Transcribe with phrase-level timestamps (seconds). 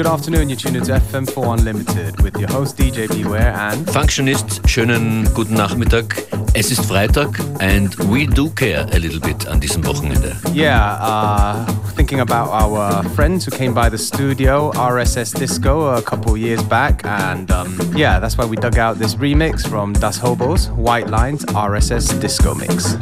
[0.00, 0.48] Good afternoon.
[0.48, 4.66] You're tuned to FM4 Unlimited with your host DJ Beware and Functionist.
[4.66, 6.26] Schönen guten Nachmittag.
[6.54, 10.34] Es ist Freitag and we do care a little bit an diesem Wochenende.
[10.54, 16.34] Yeah, uh, thinking about our friends who came by the studio, RSS Disco, a couple
[16.34, 20.70] years back, and um, yeah, that's why we dug out this remix from Das Hobos,
[20.70, 22.96] White Lines RSS Disco Mix.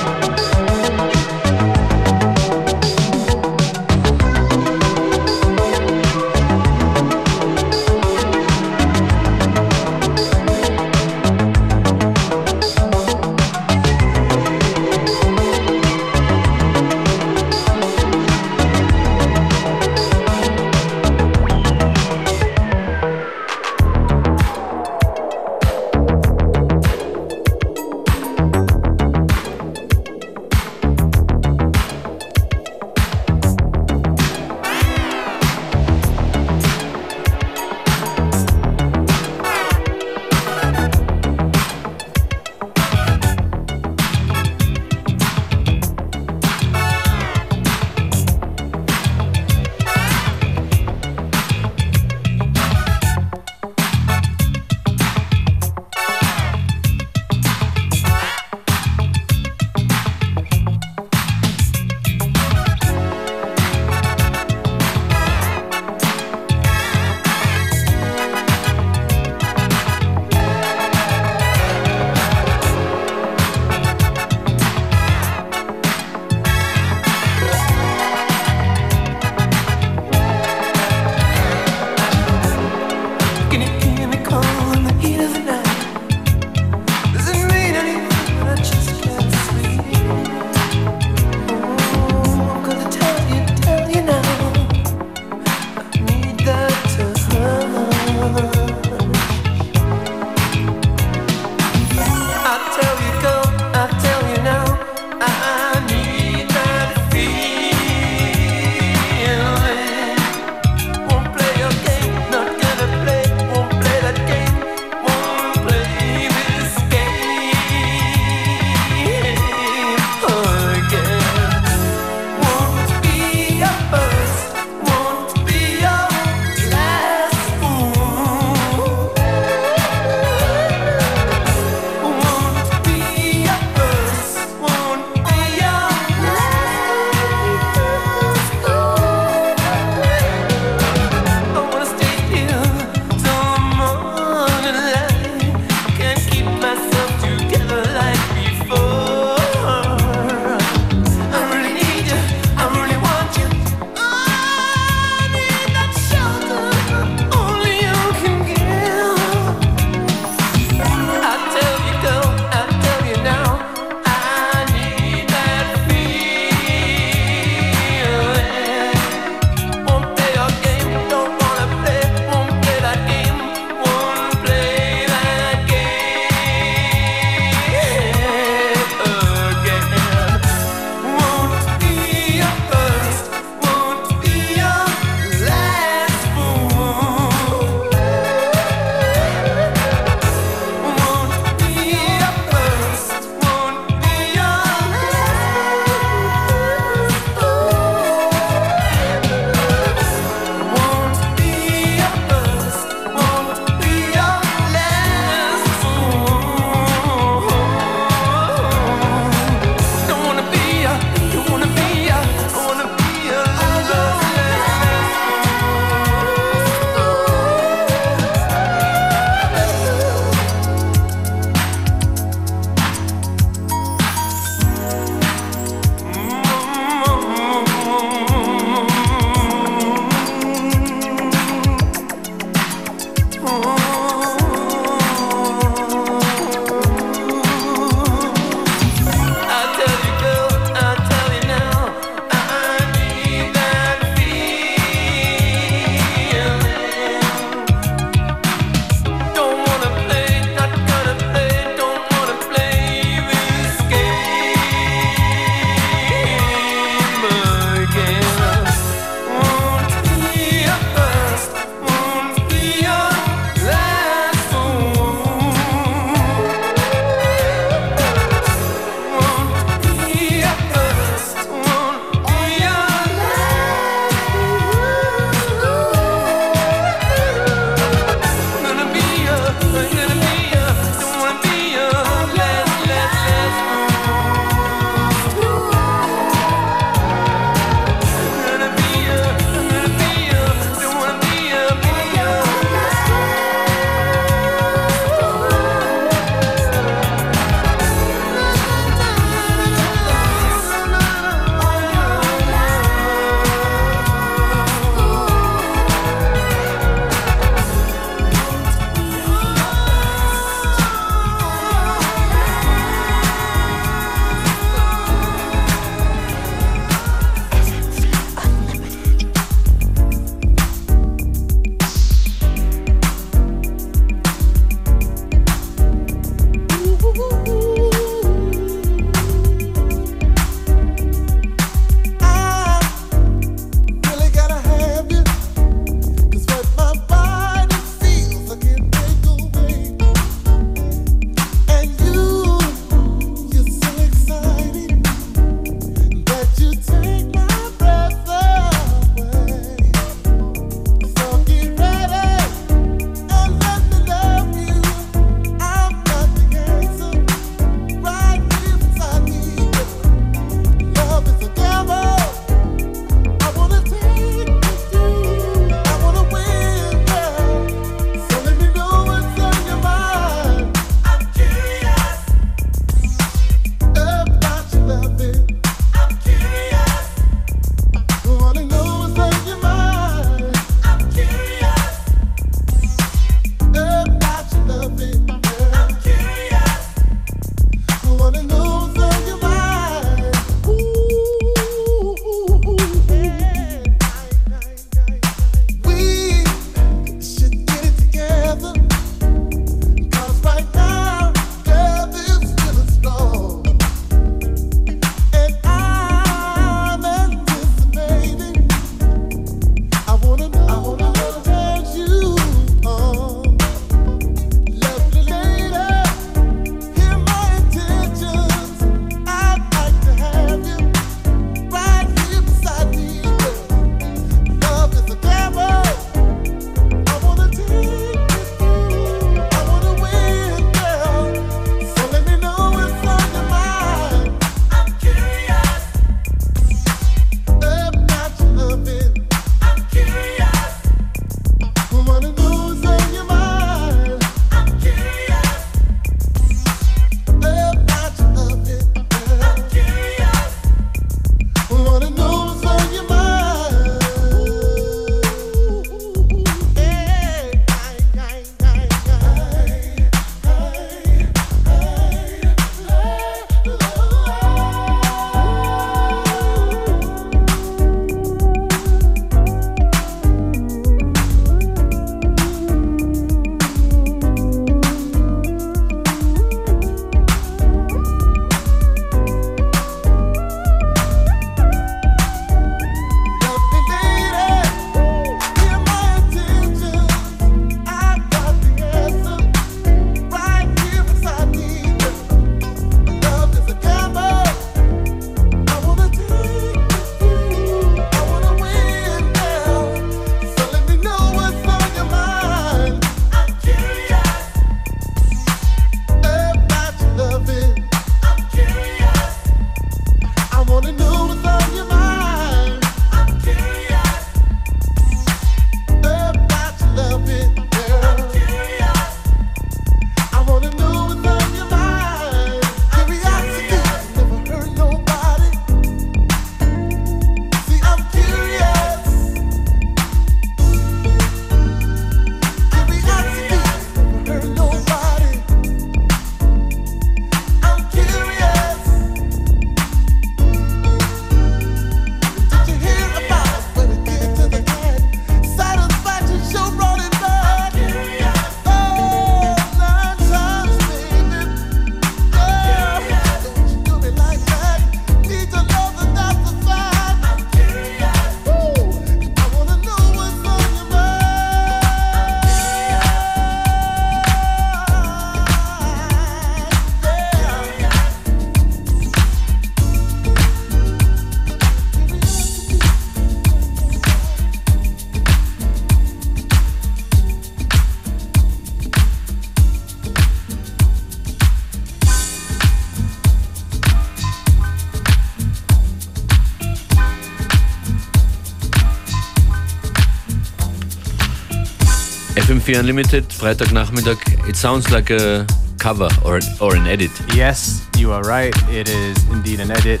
[592.70, 594.48] FM4 Unlimited, Freitagnachmittag.
[594.48, 595.46] It sounds like a
[595.78, 597.10] cover or, or an edit.
[597.34, 598.54] Yes, you are right.
[598.68, 600.00] It is indeed an edit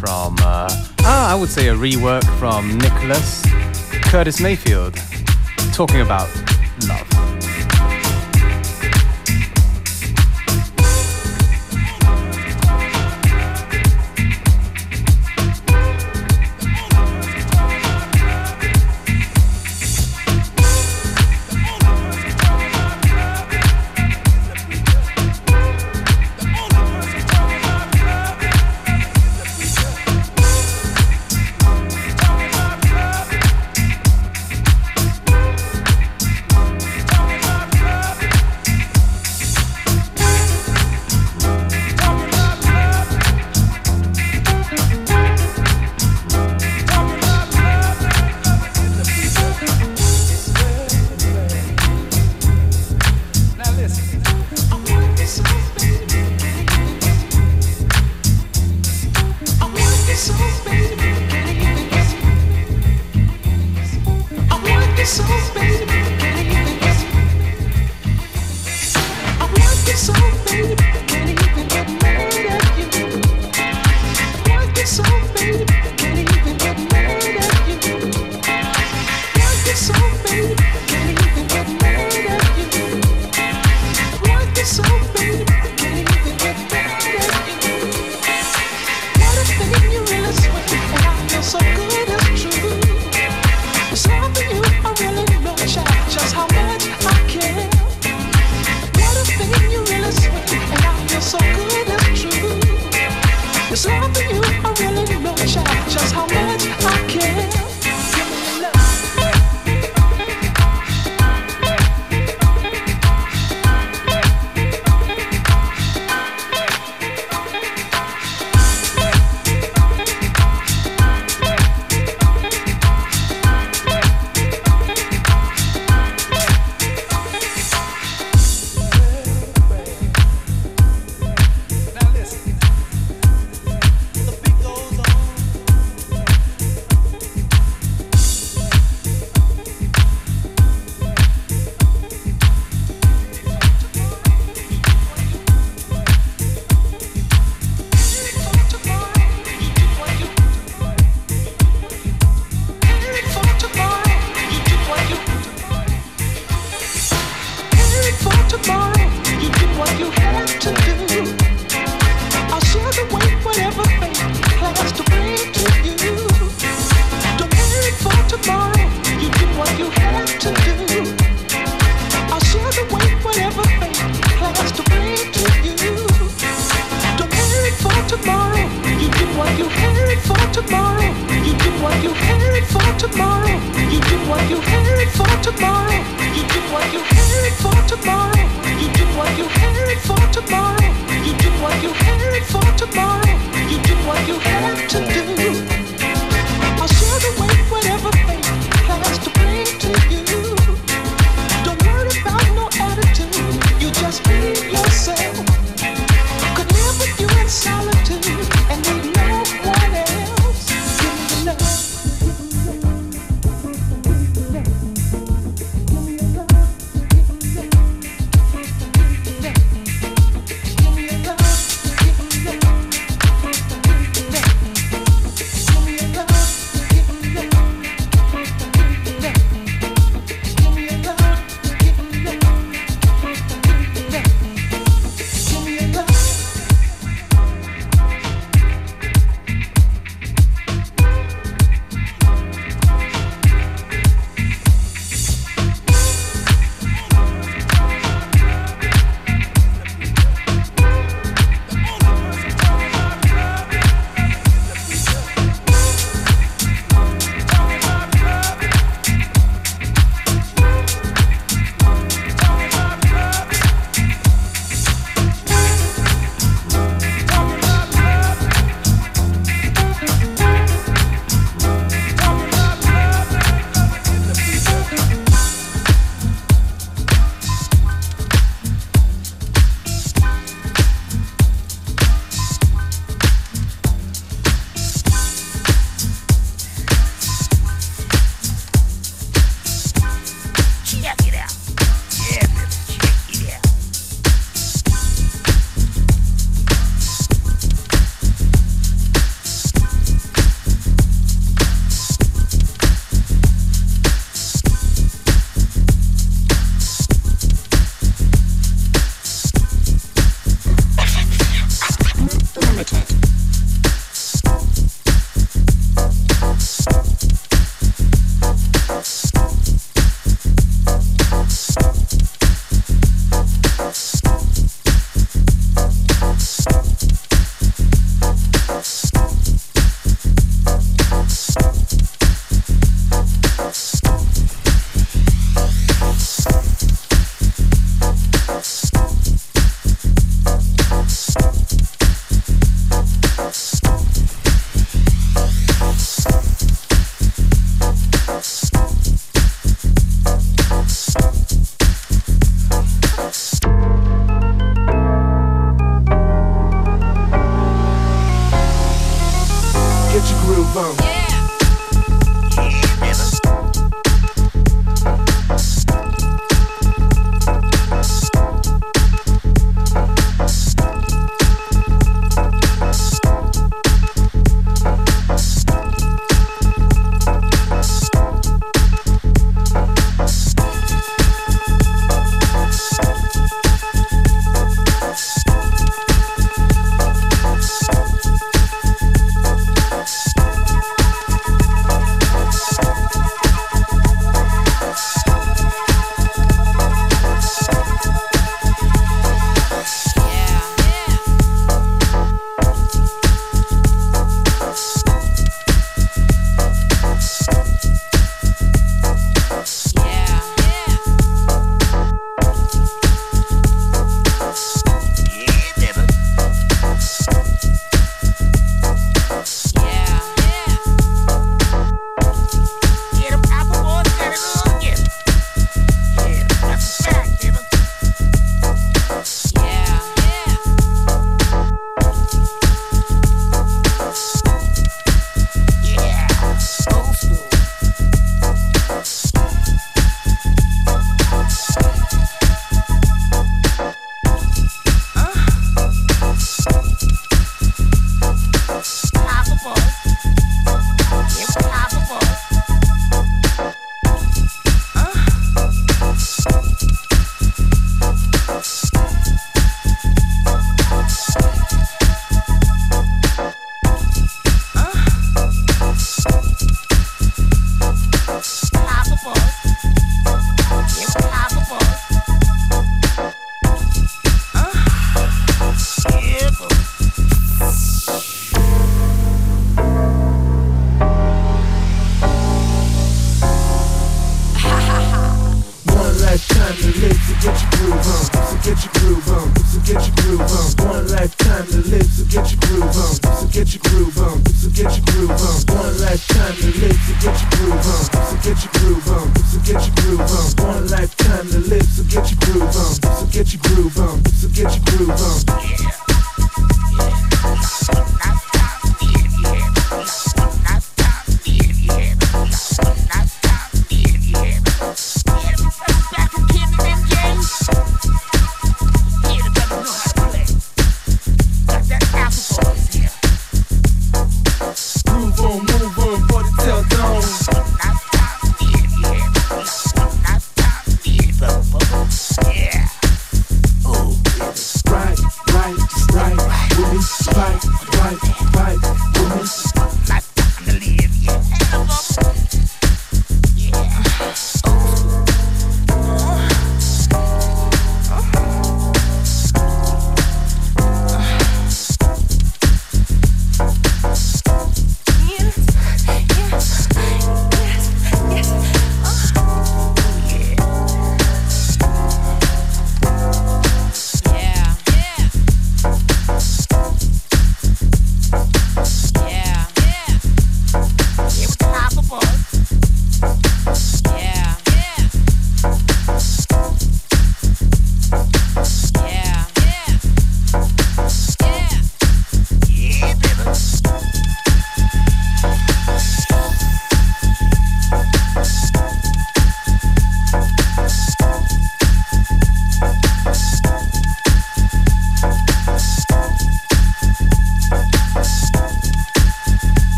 [0.00, 0.68] from, uh,
[1.00, 3.42] ah, I would say a rework from Nicholas
[4.04, 4.96] Curtis Mayfield
[5.72, 6.28] talking about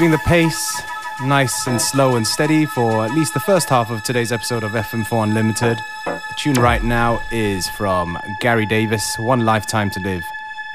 [0.00, 0.80] keeping the pace
[1.26, 4.72] nice and slow and steady for at least the first half of today's episode of
[4.72, 5.78] FM4 Unlimited.
[6.06, 10.24] The tune right now is from Gary Davis, One Lifetime to Live,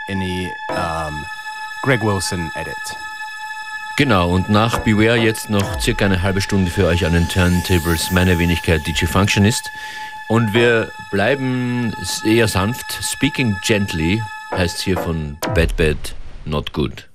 [0.09, 1.25] in the um,
[1.81, 2.75] Greg Wilson edit.
[3.97, 8.11] Genau, und nach Beware jetzt noch circa eine halbe Stunde für euch an den Turntables
[8.11, 9.71] meine Wenigkeit DJ Functionist.
[10.27, 12.85] Und wir bleiben eher sanft.
[13.01, 16.13] Speaking Gently heißt hier von Bad Bad
[16.45, 17.07] Not Good.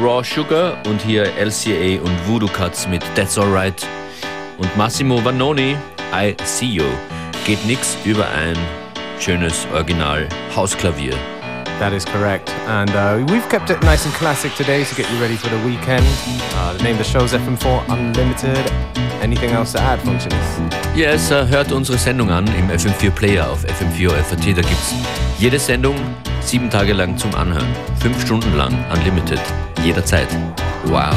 [0.00, 3.86] Raw Sugar und hier LCA und Voodoo Cuts mit That's Alright
[4.56, 5.76] und Massimo Vanoni,
[6.10, 6.84] I See You.
[7.44, 8.56] Geht nix über ein
[9.18, 10.26] schönes Original
[10.56, 11.14] Hausklavier.
[11.78, 12.50] That is correct.
[12.66, 15.62] And uh, we've kept it nice and classic today to get you ready for the
[15.66, 16.06] weekend.
[16.54, 18.72] Uh, the name of the show is FM4 Unlimited.
[19.20, 20.96] Anything else to add, Functionist?
[20.96, 24.46] Yes, uh, hört unsere Sendung an im FM4 Player auf FM4 FAT.
[24.56, 24.94] Da gibt's
[25.38, 25.96] jede Sendung
[26.40, 27.68] sieben Tage lang zum Anhören.
[28.00, 29.40] Fünf Stunden lang, unlimited,
[29.82, 30.28] jederzeit.
[30.84, 31.14] Wow.